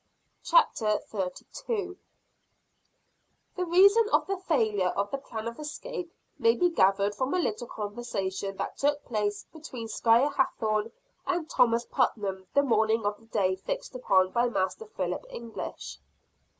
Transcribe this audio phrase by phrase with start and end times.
[0.43, 1.19] CHAPTER XXXII.
[1.19, 1.97] Why the Plan Failed.
[3.55, 7.39] The reason of the failure of the plan of escape may be gathered from a
[7.39, 10.91] little conversation that took place between Squire Hathorne
[11.27, 15.99] and Thomas Putnam the morning of the day fixed upon by Master Philip English.